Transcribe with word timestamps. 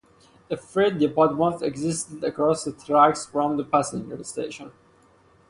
A 0.49 0.57
freight 0.57 0.97
depot 0.97 1.35
once 1.35 1.61
existed 1.61 2.23
across 2.23 2.63
the 2.63 2.71
tracks 2.71 3.27
from 3.27 3.57
the 3.57 3.63
passenger 3.63 4.23
station. 4.23 4.71